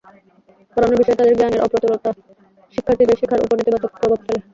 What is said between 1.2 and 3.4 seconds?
জ্ঞানের অপ্রতুলতা শিক্ষার্থীদের শেখার